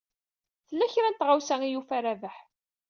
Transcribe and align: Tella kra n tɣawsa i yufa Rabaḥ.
Tella 0.67 0.87
kra 0.93 1.09
n 1.09 1.15
tɣawsa 1.15 1.55
i 1.63 1.69
yufa 1.71 1.97
Rabaḥ. 2.03 2.35